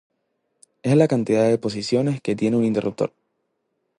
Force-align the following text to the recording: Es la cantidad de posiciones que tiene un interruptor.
Es 0.81 0.95
la 0.95 1.07
cantidad 1.07 1.47
de 1.47 1.59
posiciones 1.59 2.21
que 2.21 2.35
tiene 2.35 2.57
un 2.57 2.63
interruptor. 2.65 3.13